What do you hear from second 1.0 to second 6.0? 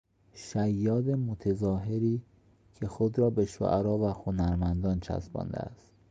متظاهری که خود را به شعرا و هنرمندان چسبانده است